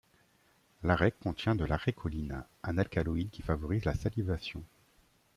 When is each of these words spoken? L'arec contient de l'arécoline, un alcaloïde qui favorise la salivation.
L'arec 0.81 1.13
contient 1.19 1.53
de 1.53 1.63
l'arécoline, 1.63 2.43
un 2.63 2.79
alcaloïde 2.79 3.29
qui 3.29 3.43
favorise 3.43 3.85
la 3.85 3.93
salivation. 3.93 4.63